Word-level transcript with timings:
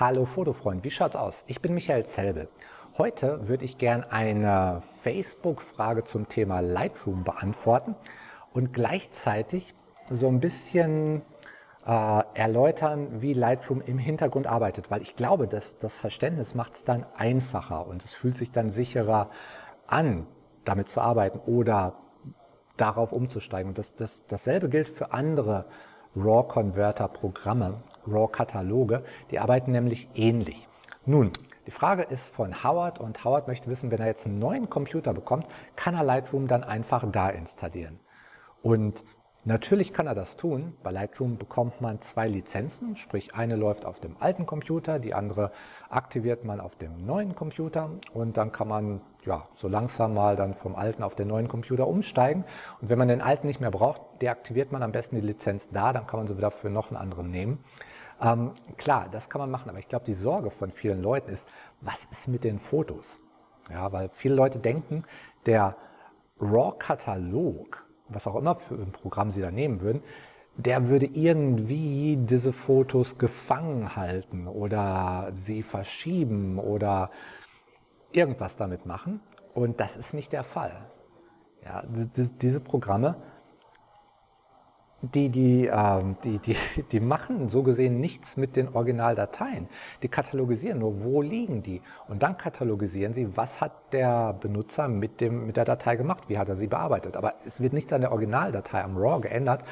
Hallo 0.00 0.26
Fotofreund, 0.26 0.84
wie 0.84 0.92
schaut's 0.92 1.16
aus? 1.16 1.42
Ich 1.48 1.60
bin 1.60 1.74
Michael 1.74 2.06
Zelbel. 2.06 2.48
Heute 2.98 3.48
würde 3.48 3.64
ich 3.64 3.78
gern 3.78 4.04
eine 4.04 4.80
Facebook-Frage 5.02 6.04
zum 6.04 6.28
Thema 6.28 6.60
Lightroom 6.60 7.24
beantworten 7.24 7.96
und 8.52 8.72
gleichzeitig 8.72 9.74
so 10.08 10.28
ein 10.28 10.38
bisschen 10.38 11.22
äh, 11.84 12.22
erläutern, 12.34 13.20
wie 13.20 13.32
Lightroom 13.32 13.80
im 13.80 13.98
Hintergrund 13.98 14.46
arbeitet, 14.46 14.88
weil 14.88 15.02
ich 15.02 15.16
glaube, 15.16 15.48
dass 15.48 15.78
das 15.78 15.98
Verständnis 15.98 16.54
macht 16.54 16.74
es 16.74 16.84
dann 16.84 17.04
einfacher 17.16 17.88
und 17.88 18.04
es 18.04 18.14
fühlt 18.14 18.38
sich 18.38 18.52
dann 18.52 18.70
sicherer 18.70 19.30
an, 19.88 20.28
damit 20.64 20.88
zu 20.88 21.00
arbeiten 21.00 21.40
oder 21.40 21.96
darauf 22.76 23.10
umzusteigen. 23.10 23.70
Und 23.70 23.78
das, 23.78 23.96
das, 23.96 24.26
dasselbe 24.28 24.68
gilt 24.68 24.88
für 24.88 25.12
andere 25.12 25.64
RAW-Converter-Programme, 26.18 27.82
RAW-Kataloge, 28.06 29.04
die 29.30 29.38
arbeiten 29.38 29.72
nämlich 29.72 30.08
ähnlich. 30.14 30.68
Nun, 31.06 31.32
die 31.66 31.70
Frage 31.70 32.02
ist 32.02 32.34
von 32.34 32.62
Howard 32.64 32.98
und 32.98 33.24
Howard 33.24 33.48
möchte 33.48 33.70
wissen, 33.70 33.90
wenn 33.90 34.00
er 34.00 34.06
jetzt 34.06 34.26
einen 34.26 34.38
neuen 34.38 34.68
Computer 34.68 35.14
bekommt, 35.14 35.46
kann 35.76 35.94
er 35.94 36.04
Lightroom 36.04 36.48
dann 36.48 36.64
einfach 36.64 37.04
da 37.10 37.28
installieren. 37.28 38.00
Und 38.62 39.04
Natürlich 39.48 39.94
kann 39.94 40.06
er 40.06 40.14
das 40.14 40.36
tun. 40.36 40.74
Bei 40.82 40.90
Lightroom 40.90 41.38
bekommt 41.38 41.80
man 41.80 42.02
zwei 42.02 42.28
Lizenzen, 42.28 42.96
sprich 42.96 43.34
eine 43.34 43.56
läuft 43.56 43.86
auf 43.86 43.98
dem 43.98 44.14
alten 44.20 44.44
Computer, 44.44 44.98
die 44.98 45.14
andere 45.14 45.52
aktiviert 45.88 46.44
man 46.44 46.60
auf 46.60 46.76
dem 46.76 47.06
neuen 47.06 47.34
Computer 47.34 47.88
und 48.12 48.36
dann 48.36 48.52
kann 48.52 48.68
man 48.68 49.00
ja 49.24 49.48
so 49.54 49.66
langsam 49.66 50.12
mal 50.12 50.36
dann 50.36 50.52
vom 50.52 50.76
alten 50.76 51.02
auf 51.02 51.14
den 51.14 51.28
neuen 51.28 51.48
Computer 51.48 51.86
umsteigen. 51.88 52.44
Und 52.82 52.90
wenn 52.90 52.98
man 52.98 53.08
den 53.08 53.22
alten 53.22 53.46
nicht 53.46 53.58
mehr 53.58 53.70
braucht, 53.70 54.02
deaktiviert 54.20 54.70
man 54.70 54.82
am 54.82 54.92
besten 54.92 55.16
die 55.16 55.22
Lizenz 55.22 55.70
da, 55.70 55.94
dann 55.94 56.06
kann 56.06 56.20
man 56.20 56.26
sie 56.26 56.36
wieder 56.36 56.50
für 56.50 56.68
noch 56.68 56.90
einen 56.90 56.98
anderen 56.98 57.30
nehmen. 57.30 57.64
Ähm, 58.20 58.50
klar, 58.76 59.08
das 59.10 59.30
kann 59.30 59.40
man 59.40 59.50
machen, 59.50 59.70
aber 59.70 59.78
ich 59.78 59.88
glaube, 59.88 60.04
die 60.04 60.12
Sorge 60.12 60.50
von 60.50 60.70
vielen 60.72 61.00
Leuten 61.00 61.30
ist, 61.30 61.48
was 61.80 62.04
ist 62.04 62.28
mit 62.28 62.44
den 62.44 62.58
Fotos? 62.58 63.18
Ja, 63.72 63.90
weil 63.92 64.10
viele 64.10 64.34
Leute 64.34 64.58
denken, 64.58 65.04
der 65.46 65.74
RAW-Katalog, 66.38 67.87
was 68.10 68.26
auch 68.26 68.36
immer 68.36 68.54
für 68.54 68.74
ein 68.74 68.92
Programm 68.92 69.30
Sie 69.30 69.40
da 69.40 69.50
nehmen 69.50 69.80
würden, 69.80 70.02
der 70.58 70.88
würde 70.88 71.06
irgendwie 71.06 72.16
diese 72.20 72.52
Fotos 72.52 73.16
gefangen 73.16 73.94
halten 73.94 74.48
oder 74.48 75.30
sie 75.32 75.62
verschieben 75.62 76.58
oder 76.58 77.10
irgendwas 78.10 78.56
damit 78.56 78.84
machen. 78.84 79.20
Und 79.54 79.78
das 79.78 79.96
ist 79.96 80.14
nicht 80.14 80.32
der 80.32 80.42
Fall. 80.42 80.90
Ja, 81.64 81.84
diese 81.86 82.60
Programme 82.60 83.16
die, 85.00 85.28
die, 85.28 85.66
ähm, 85.66 86.16
die, 86.24 86.38
die, 86.38 86.56
die 86.92 87.00
machen 87.00 87.48
so 87.48 87.62
gesehen 87.62 88.00
nichts 88.00 88.36
mit 88.36 88.56
den 88.56 88.74
Originaldateien. 88.74 89.68
Die 90.02 90.08
katalogisieren 90.08 90.80
nur, 90.80 91.02
wo 91.02 91.22
liegen 91.22 91.62
die. 91.62 91.82
Und 92.08 92.22
dann 92.22 92.36
katalogisieren 92.36 93.12
sie, 93.12 93.36
was 93.36 93.60
hat 93.60 93.72
der 93.92 94.32
Benutzer 94.34 94.88
mit, 94.88 95.20
dem, 95.20 95.46
mit 95.46 95.56
der 95.56 95.64
Datei 95.64 95.96
gemacht, 95.96 96.28
wie 96.28 96.38
hat 96.38 96.48
er 96.48 96.56
sie 96.56 96.66
bearbeitet. 96.66 97.16
Aber 97.16 97.34
es 97.44 97.60
wird 97.60 97.72
nichts 97.72 97.92
an 97.92 98.00
der 98.00 98.12
Originaldatei 98.12 98.82
am 98.82 98.96
RAW 98.96 99.20
geändert, 99.20 99.62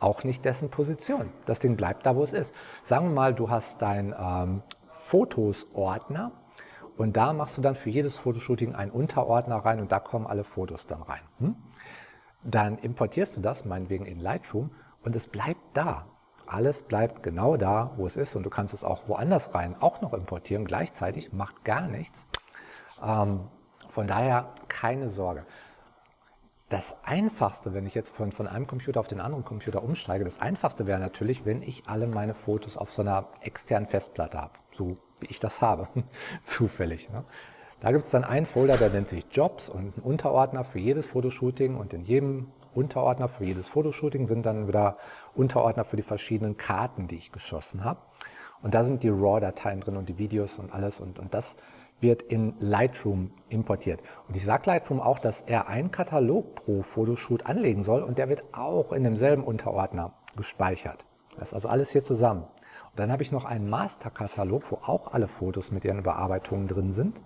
auch 0.00 0.24
nicht 0.24 0.44
dessen 0.44 0.70
Position. 0.70 1.30
Das 1.46 1.60
Ding 1.60 1.76
bleibt 1.76 2.04
da, 2.04 2.14
wo 2.14 2.22
es 2.22 2.32
ist. 2.32 2.54
Sagen 2.82 3.06
wir 3.06 3.14
mal, 3.14 3.34
du 3.34 3.48
hast 3.48 3.80
dein 3.80 4.14
ähm, 4.18 4.62
Fotos-Ordner 4.90 6.32
und 6.96 7.16
da 7.16 7.32
machst 7.32 7.56
du 7.56 7.62
dann 7.62 7.74
für 7.74 7.90
jedes 7.90 8.16
Fotoshooting 8.16 8.74
einen 8.74 8.90
Unterordner 8.90 9.56
rein 9.56 9.80
und 9.80 9.90
da 9.92 9.98
kommen 9.98 10.26
alle 10.26 10.44
Fotos 10.44 10.86
dann 10.86 11.02
rein. 11.02 11.22
Hm? 11.38 11.56
Dann 12.44 12.78
importierst 12.78 13.36
du 13.36 13.40
das, 13.40 13.64
meinetwegen 13.64 14.06
in 14.06 14.20
Lightroom, 14.20 14.70
und 15.02 15.16
es 15.16 15.26
bleibt 15.26 15.60
da. 15.74 16.06
Alles 16.46 16.82
bleibt 16.82 17.22
genau 17.22 17.56
da, 17.56 17.92
wo 17.96 18.06
es 18.06 18.16
ist 18.16 18.36
und 18.36 18.44
du 18.44 18.50
kannst 18.50 18.74
es 18.74 18.84
auch 18.84 19.08
woanders 19.08 19.54
rein 19.54 19.76
auch 19.80 20.00
noch 20.02 20.12
importieren, 20.12 20.64
gleichzeitig, 20.64 21.32
macht 21.32 21.64
gar 21.64 21.82
nichts. 21.82 22.26
Ähm, 23.02 23.48
von 23.88 24.06
daher 24.06 24.52
keine 24.68 25.08
Sorge. 25.08 25.46
Das 26.68 26.96
Einfachste, 27.04 27.72
wenn 27.72 27.86
ich 27.86 27.94
jetzt 27.94 28.08
von, 28.08 28.32
von 28.32 28.46
einem 28.46 28.66
Computer 28.66 29.00
auf 29.00 29.06
den 29.08 29.20
anderen 29.20 29.44
Computer 29.44 29.82
umsteige, 29.82 30.24
das 30.24 30.40
Einfachste 30.40 30.86
wäre 30.86 30.98
natürlich, 30.98 31.44
wenn 31.44 31.62
ich 31.62 31.88
alle 31.88 32.06
meine 32.06 32.34
Fotos 32.34 32.76
auf 32.76 32.90
so 32.90 33.02
einer 33.02 33.28
externen 33.40 33.86
Festplatte 33.86 34.38
habe, 34.38 34.54
so 34.70 34.96
wie 35.20 35.26
ich 35.26 35.40
das 35.40 35.62
habe, 35.62 35.88
zufällig. 36.44 37.10
Ne? 37.10 37.24
Da 37.84 37.92
gibt 37.92 38.06
es 38.06 38.10
dann 38.12 38.24
einen 38.24 38.46
Folder, 38.46 38.78
der 38.78 38.88
nennt 38.88 39.08
sich 39.08 39.26
Jobs 39.30 39.68
und 39.68 39.80
einen 39.80 40.02
Unterordner 40.02 40.64
für 40.64 40.78
jedes 40.78 41.06
Fotoshooting 41.06 41.76
und 41.76 41.92
in 41.92 42.00
jedem 42.00 42.46
Unterordner 42.72 43.28
für 43.28 43.44
jedes 43.44 43.68
Fotoshooting 43.68 44.24
sind 44.24 44.46
dann 44.46 44.66
wieder 44.66 44.96
Unterordner 45.34 45.84
für 45.84 45.96
die 45.96 46.02
verschiedenen 46.02 46.56
Karten, 46.56 47.08
die 47.08 47.16
ich 47.16 47.30
geschossen 47.30 47.84
habe. 47.84 48.00
Und 48.62 48.72
da 48.72 48.84
sind 48.84 49.02
die 49.02 49.10
RAW-Dateien 49.10 49.80
drin 49.80 49.98
und 49.98 50.08
die 50.08 50.16
Videos 50.16 50.58
und 50.58 50.72
alles 50.72 50.98
und, 50.98 51.18
und 51.18 51.34
das 51.34 51.56
wird 52.00 52.22
in 52.22 52.54
Lightroom 52.58 53.32
importiert. 53.50 54.00
Und 54.28 54.36
ich 54.38 54.46
sage 54.46 54.62
Lightroom 54.64 55.02
auch, 55.02 55.18
dass 55.18 55.42
er 55.42 55.68
einen 55.68 55.90
Katalog 55.90 56.54
pro 56.54 56.80
Fotoshoot 56.80 57.44
anlegen 57.44 57.82
soll 57.82 58.02
und 58.02 58.16
der 58.16 58.30
wird 58.30 58.44
auch 58.52 58.94
in 58.94 59.04
demselben 59.04 59.44
Unterordner 59.44 60.14
gespeichert. 60.36 61.04
Das 61.36 61.48
ist 61.48 61.54
also 61.54 61.68
alles 61.68 61.90
hier 61.90 62.02
zusammen. 62.02 62.44
Und 62.44 62.98
dann 62.98 63.12
habe 63.12 63.22
ich 63.22 63.30
noch 63.30 63.44
einen 63.44 63.68
Master-Katalog, 63.68 64.72
wo 64.72 64.76
auch 64.76 65.12
alle 65.12 65.28
Fotos 65.28 65.70
mit 65.70 65.84
ihren 65.84 66.02
Bearbeitungen 66.02 66.66
drin 66.66 66.90
sind 66.90 67.20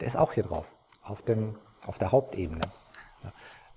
der 0.00 0.08
ist 0.08 0.16
auch 0.16 0.32
hier 0.32 0.42
drauf, 0.44 0.74
auf, 1.02 1.22
dem, 1.22 1.56
auf 1.86 1.98
der 1.98 2.12
Hauptebene. 2.12 2.64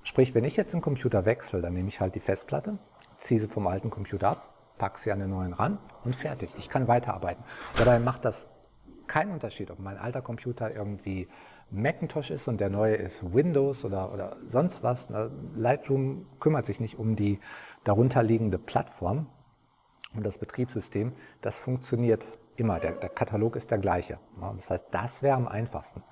Sprich, 0.03 0.35
wenn 0.35 0.43
ich 0.43 0.55
jetzt 0.55 0.73
den 0.73 0.81
Computer 0.81 1.25
wechsle, 1.25 1.61
dann 1.61 1.73
nehme 1.73 1.87
ich 1.89 1.99
halt 1.99 2.15
die 2.15 2.19
Festplatte, 2.19 2.77
ziehe 3.17 3.39
sie 3.39 3.47
vom 3.47 3.67
alten 3.67 3.89
Computer 3.89 4.29
ab, 4.29 4.53
packe 4.77 4.99
sie 4.99 5.11
an 5.11 5.19
den 5.19 5.29
neuen 5.29 5.53
ran 5.53 5.79
und 6.03 6.15
fertig. 6.15 6.53
Ich 6.57 6.69
kann 6.69 6.87
weiterarbeiten. 6.87 7.43
Dabei 7.77 7.99
macht 7.99 8.25
das 8.25 8.49
keinen 9.07 9.31
Unterschied, 9.31 9.71
ob 9.71 9.79
mein 9.79 9.97
alter 9.97 10.21
Computer 10.21 10.73
irgendwie 10.73 11.27
Macintosh 11.71 12.29
ist 12.29 12.47
und 12.47 12.59
der 12.59 12.69
neue 12.69 12.95
ist 12.95 13.33
Windows 13.33 13.85
oder, 13.85 14.13
oder 14.13 14.35
sonst 14.45 14.83
was. 14.83 15.11
Lightroom 15.55 16.27
kümmert 16.39 16.65
sich 16.65 16.79
nicht 16.79 16.99
um 16.99 17.15
die 17.15 17.39
darunterliegende 17.83 18.59
Plattform, 18.59 19.27
um 20.15 20.23
das 20.23 20.37
Betriebssystem. 20.37 21.13
Das 21.41 21.59
funktioniert 21.59 22.25
immer. 22.59 22.79
Der, 22.79 22.93
der 22.93 23.09
Katalog 23.09 23.55
ist 23.55 23.71
der 23.71 23.77
gleiche. 23.77 24.19
Das 24.55 24.69
heißt, 24.69 24.87
das 24.91 25.21
wäre 25.21 25.35
am 25.35 25.47
einfachsten. 25.47 26.03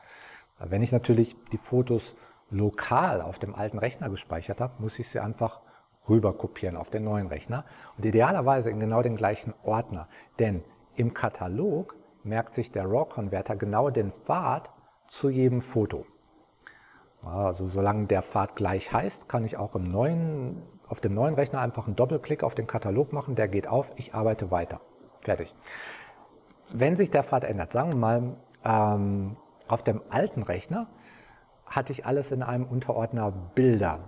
Wenn 0.59 0.81
ich 0.81 0.91
natürlich 0.91 1.35
die 1.51 1.57
Fotos 1.57 2.15
lokal 2.49 3.21
auf 3.21 3.39
dem 3.39 3.55
alten 3.55 3.79
Rechner 3.79 4.09
gespeichert 4.09 4.61
habe, 4.61 4.81
muss 4.81 4.99
ich 4.99 5.09
sie 5.09 5.19
einfach 5.19 5.61
rüber 6.07 6.33
kopieren 6.33 6.75
auf 6.75 6.89
den 6.89 7.03
neuen 7.03 7.27
Rechner 7.27 7.65
und 7.97 8.05
idealerweise 8.05 8.69
in 8.69 8.79
genau 8.79 9.01
den 9.01 9.15
gleichen 9.15 9.53
Ordner. 9.63 10.07
Denn 10.39 10.63
im 10.95 11.13
Katalog 11.13 11.95
merkt 12.23 12.53
sich 12.53 12.71
der 12.71 12.85
RAW-Converter 12.85 13.55
genau 13.55 13.89
den 13.89 14.11
Pfad 14.11 14.71
zu 15.07 15.29
jedem 15.29 15.61
Foto. 15.61 16.05
Also 17.25 17.67
solange 17.67 18.07
der 18.07 18.21
Pfad 18.21 18.55
gleich 18.55 18.91
heißt, 18.91 19.29
kann 19.29 19.45
ich 19.45 19.57
auch 19.57 19.75
im 19.75 19.89
neuen, 19.89 20.61
auf 20.87 20.99
dem 20.99 21.13
neuen 21.13 21.35
Rechner 21.35 21.61
einfach 21.61 21.87
einen 21.87 21.95
Doppelklick 21.95 22.43
auf 22.43 22.53
den 22.53 22.67
Katalog 22.67 23.13
machen, 23.13 23.35
der 23.35 23.47
geht 23.47 23.67
auf, 23.67 23.93
ich 23.95 24.13
arbeite 24.13 24.51
weiter. 24.51 24.81
Fertig. 25.21 25.55
Wenn 26.75 26.95
sich 26.95 27.11
der 27.11 27.23
Pfad 27.23 27.43
ändert, 27.43 27.71
sagen 27.71 27.91
wir 27.91 27.97
mal, 27.97 28.35
ähm, 28.65 29.37
auf 29.67 29.83
dem 29.83 30.01
alten 30.09 30.41
Rechner 30.41 30.87
hatte 31.67 31.91
ich 31.91 32.07
alles 32.07 32.31
in 32.31 32.41
einem 32.41 32.65
Unterordner 32.65 33.31
Bilder. 33.31 33.99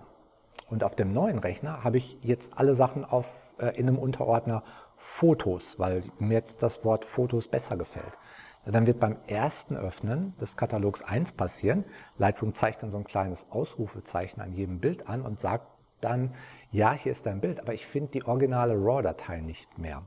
Und 0.67 0.83
auf 0.83 0.95
dem 0.95 1.13
neuen 1.13 1.37
Rechner 1.37 1.83
habe 1.83 1.97
ich 1.97 2.17
jetzt 2.23 2.57
alle 2.57 2.73
Sachen 2.73 3.05
auf, 3.05 3.53
äh, 3.59 3.77
in 3.77 3.87
einem 3.87 3.99
Unterordner 3.99 4.63
Fotos, 4.97 5.77
weil 5.77 6.05
mir 6.17 6.33
jetzt 6.33 6.63
das 6.63 6.83
Wort 6.83 7.05
Fotos 7.05 7.47
besser 7.47 7.77
gefällt. 7.77 8.17
Dann 8.65 8.87
wird 8.87 8.99
beim 8.99 9.17
ersten 9.27 9.77
Öffnen 9.77 10.35
des 10.37 10.57
Katalogs 10.57 11.03
1 11.03 11.33
passieren. 11.33 11.85
Lightroom 12.17 12.55
zeigt 12.55 12.81
dann 12.81 12.89
so 12.89 12.97
ein 12.97 13.03
kleines 13.03 13.45
Ausrufezeichen 13.51 14.41
an 14.41 14.53
jedem 14.53 14.79
Bild 14.79 15.07
an 15.07 15.21
und 15.21 15.39
sagt 15.39 15.67
dann, 16.01 16.33
ja, 16.71 16.93
hier 16.93 17.11
ist 17.11 17.27
dein 17.27 17.41
Bild, 17.41 17.59
aber 17.59 17.75
ich 17.75 17.85
finde 17.85 18.09
die 18.09 18.25
originale 18.25 18.73
RAW-Datei 18.73 19.41
nicht 19.41 19.77
mehr. 19.77 20.01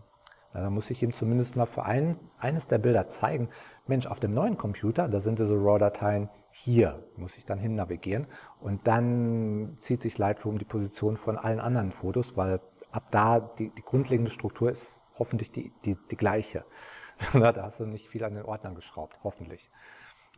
Dann 0.62 0.72
muss 0.72 0.90
ich 0.90 1.02
ihm 1.02 1.12
zumindest 1.12 1.56
mal 1.56 1.66
für 1.66 1.84
ein, 1.84 2.16
eines 2.38 2.68
der 2.68 2.78
Bilder 2.78 3.08
zeigen, 3.08 3.48
Mensch, 3.86 4.06
auf 4.06 4.20
dem 4.20 4.34
neuen 4.34 4.56
Computer, 4.56 5.08
da 5.08 5.20
sind 5.20 5.38
diese 5.38 5.54
RAW-Dateien 5.54 6.28
hier, 6.50 7.04
muss 7.16 7.38
ich 7.38 7.46
dann 7.46 7.58
hin 7.58 7.74
navigieren 7.74 8.26
und 8.60 8.86
dann 8.86 9.76
zieht 9.78 10.02
sich 10.02 10.18
Lightroom 10.18 10.58
die 10.58 10.64
Position 10.64 11.16
von 11.16 11.38
allen 11.38 11.60
anderen 11.60 11.92
Fotos, 11.92 12.36
weil 12.36 12.60
ab 12.90 13.04
da 13.10 13.40
die, 13.40 13.70
die 13.70 13.82
grundlegende 13.82 14.30
Struktur 14.30 14.70
ist 14.70 15.02
hoffentlich 15.18 15.52
die, 15.52 15.72
die, 15.84 15.96
die 16.10 16.16
gleiche. 16.16 16.64
da 17.32 17.54
hast 17.62 17.80
du 17.80 17.86
nicht 17.86 18.08
viel 18.08 18.24
an 18.24 18.34
den 18.34 18.44
Ordnern 18.44 18.74
geschraubt, 18.74 19.18
hoffentlich. 19.24 19.70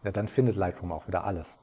Ja, 0.03 0.13
dann 0.13 0.29
findet 0.29 0.57
Lightroom 0.57 0.93
auch 0.93 1.07
wieder 1.09 1.25
alles. 1.25 1.59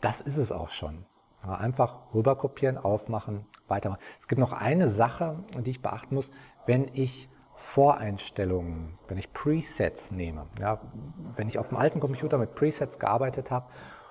Das 0.00 0.20
ist 0.20 0.36
es 0.36 0.52
auch 0.52 0.70
schon. 0.70 1.04
Einfach 1.42 2.12
rüberkopieren, 2.14 2.76
aufmachen, 2.76 3.46
weitermachen. 3.66 4.00
Es 4.20 4.28
gibt 4.28 4.38
noch 4.38 4.52
eine 4.52 4.88
Sache, 4.88 5.42
die 5.58 5.70
ich 5.70 5.82
beachten 5.82 6.14
muss, 6.14 6.30
wenn 6.70 6.86
ich 6.92 7.28
Voreinstellungen, 7.56 8.96
wenn 9.08 9.18
ich 9.18 9.32
Presets 9.32 10.12
nehme. 10.12 10.46
Ja, 10.60 10.80
wenn 11.34 11.48
ich 11.48 11.58
auf 11.58 11.70
dem 11.70 11.78
alten 11.78 11.98
Computer 11.98 12.38
mit 12.38 12.54
Presets 12.54 13.00
gearbeitet 13.00 13.50
habe 13.50 13.66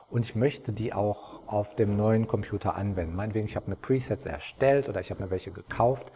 und 0.10 0.26
ich 0.26 0.36
möchte 0.36 0.74
die 0.74 0.92
auch 0.92 1.42
auf 1.48 1.74
dem 1.78 1.96
neuen 1.96 2.28
Computer 2.28 2.76
anwenden. 2.76 3.16
Meinetwegen, 3.16 3.46
ich 3.46 3.56
habe 3.56 3.68
eine 3.68 3.78
Presets 3.78 4.26
erstellt 4.26 4.90
oder 4.90 5.00
ich 5.00 5.10
habe 5.10 5.24
mir 5.24 5.32
welche 5.32 5.52
gekauft, 5.52 6.12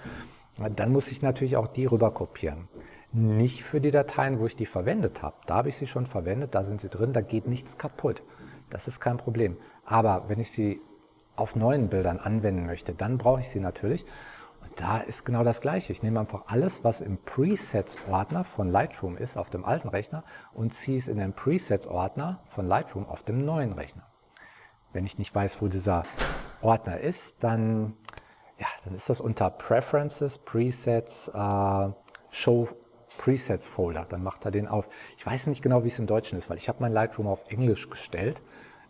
dann 0.75 0.91
muss 0.91 1.09
ich 1.11 1.21
natürlich 1.21 1.55
auch 1.55 1.67
die 1.67 1.85
rüber 1.85 2.11
kopieren. 2.11 2.67
Nicht 3.13 3.63
für 3.63 3.79
die 3.79 3.91
Dateien, 3.91 4.41
wo 4.41 4.45
ich 4.45 4.57
die 4.57 4.65
verwendet 4.65 5.21
habe. 5.21 5.37
Da 5.45 5.55
habe 5.55 5.69
ich 5.69 5.77
sie 5.77 5.87
schon 5.87 6.05
verwendet, 6.05 6.53
da 6.55 6.65
sind 6.65 6.81
sie 6.81 6.89
drin, 6.89 7.13
da 7.13 7.21
geht 7.21 7.47
nichts 7.47 7.77
kaputt. 7.77 8.21
Das 8.69 8.89
ist 8.89 8.99
kein 8.99 9.15
Problem. 9.15 9.55
Aber 9.85 10.25
wenn 10.27 10.41
ich 10.41 10.51
sie 10.51 10.81
auf 11.37 11.55
neuen 11.55 11.87
Bildern 11.87 12.19
anwenden 12.19 12.65
möchte, 12.65 12.93
dann 12.93 13.17
brauche 13.17 13.39
ich 13.39 13.47
sie 13.47 13.61
natürlich. 13.61 14.05
Da 14.75 14.97
ist 14.99 15.25
genau 15.25 15.43
das 15.43 15.61
Gleiche. 15.61 15.93
Ich 15.93 16.01
nehme 16.01 16.19
einfach 16.19 16.45
alles, 16.47 16.83
was 16.83 17.01
im 17.01 17.17
Presets-Ordner 17.17 18.43
von 18.43 18.69
Lightroom 18.69 19.17
ist, 19.17 19.37
auf 19.37 19.49
dem 19.49 19.65
alten 19.65 19.87
Rechner 19.87 20.23
und 20.53 20.73
ziehe 20.73 20.97
es 20.97 21.07
in 21.07 21.17
den 21.17 21.33
Presets-Ordner 21.33 22.41
von 22.45 22.67
Lightroom 22.67 23.05
auf 23.07 23.23
dem 23.23 23.45
neuen 23.45 23.73
Rechner. 23.73 24.07
Wenn 24.91 25.05
ich 25.05 25.17
nicht 25.17 25.33
weiß, 25.33 25.61
wo 25.61 25.67
dieser 25.67 26.03
Ordner 26.61 26.99
ist, 26.99 27.43
dann, 27.43 27.97
ja, 28.57 28.67
dann 28.83 28.95
ist 28.95 29.09
das 29.09 29.21
unter 29.21 29.49
Preferences, 29.51 30.39
Presets, 30.39 31.27
äh, 31.27 31.89
Show 32.31 32.67
Presets 33.17 33.67
Folder, 33.67 34.05
dann 34.09 34.23
macht 34.23 34.43
er 34.45 34.51
den 34.51 34.67
auf. 34.67 34.89
Ich 35.17 35.25
weiß 35.25 35.45
nicht 35.47 35.61
genau, 35.61 35.83
wie 35.83 35.89
es 35.89 35.99
im 35.99 36.07
Deutschen 36.07 36.37
ist, 36.37 36.49
weil 36.49 36.57
ich 36.57 36.67
habe 36.67 36.79
mein 36.81 36.93
Lightroom 36.93 37.27
auf 37.27 37.43
Englisch 37.47 37.89
gestellt, 37.89 38.41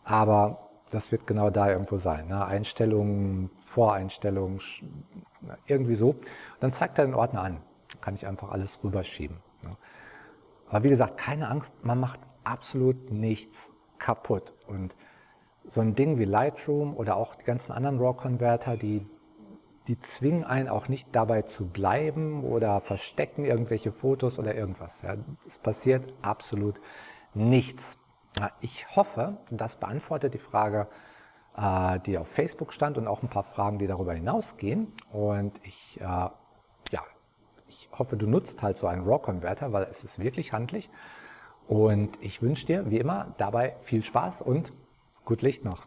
aber 0.05 0.69
das 0.93 1.11
wird 1.11 1.27
genau 1.27 1.49
da 1.49 1.69
irgendwo 1.69 1.97
sein. 1.97 2.27
Ne? 2.27 2.45
Einstellungen, 2.45 3.49
Voreinstellungen, 3.55 4.59
irgendwie 5.65 5.95
so. 5.95 6.15
Dann 6.59 6.71
zeigt 6.71 6.99
er 6.99 7.05
den 7.05 7.15
Ordner 7.15 7.41
an. 7.41 7.61
Kann 8.01 8.15
ich 8.15 8.27
einfach 8.27 8.51
alles 8.51 8.83
rüberschieben. 8.83 9.37
Ne? 9.63 9.75
Aber 10.69 10.83
wie 10.83 10.89
gesagt, 10.89 11.17
keine 11.17 11.49
Angst, 11.49 11.83
man 11.83 11.99
macht 11.99 12.19
absolut 12.43 13.11
nichts 13.11 13.73
kaputt. 13.97 14.53
Und 14.67 14.95
so 15.65 15.81
ein 15.81 15.95
Ding 15.95 16.19
wie 16.19 16.25
Lightroom 16.25 16.95
oder 16.95 17.15
auch 17.15 17.35
die 17.35 17.45
ganzen 17.45 17.71
anderen 17.71 17.99
RAW-Converter, 17.99 18.77
die 18.77 19.05
die 19.87 19.99
zwingen 19.99 20.45
einen 20.45 20.69
auch 20.69 20.87
nicht 20.87 21.09
dabei 21.11 21.41
zu 21.41 21.67
bleiben 21.67 22.43
oder 22.43 22.79
verstecken 22.79 23.43
irgendwelche 23.43 23.91
Fotos 23.91 24.39
oder 24.39 24.55
irgendwas. 24.55 25.01
Ja, 25.01 25.15
es 25.45 25.59
passiert 25.59 26.13
absolut 26.21 26.79
nichts. 27.33 27.97
Ich 28.61 28.95
hoffe, 28.95 29.37
das 29.51 29.75
beantwortet 29.75 30.33
die 30.33 30.39
Frage, 30.39 30.87
äh, 31.55 31.99
die 31.99 32.17
auf 32.17 32.27
Facebook 32.27 32.73
stand 32.73 32.97
und 32.97 33.07
auch 33.07 33.21
ein 33.21 33.29
paar 33.29 33.43
Fragen, 33.43 33.77
die 33.77 33.87
darüber 33.87 34.13
hinausgehen. 34.13 34.91
Und 35.11 35.53
ich, 35.63 35.99
äh, 36.01 36.03
ja, 36.03 37.01
ich 37.67 37.89
hoffe, 37.97 38.17
du 38.17 38.27
nutzt 38.27 38.63
halt 38.63 38.77
so 38.77 38.87
einen 38.87 39.03
RAW-Converter, 39.05 39.71
weil 39.71 39.83
es 39.83 40.03
ist 40.03 40.19
wirklich 40.19 40.53
handlich. 40.53 40.89
Und 41.67 42.17
ich 42.21 42.41
wünsche 42.41 42.65
dir, 42.65 42.89
wie 42.89 42.97
immer, 42.97 43.33
dabei 43.37 43.75
viel 43.79 44.03
Spaß 44.03 44.41
und 44.41 44.73
gut 45.25 45.41
Licht 45.41 45.63
noch. 45.63 45.85